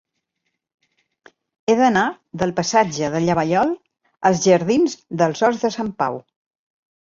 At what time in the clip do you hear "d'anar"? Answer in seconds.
1.81-2.05